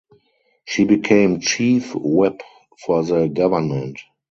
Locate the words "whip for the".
1.93-3.27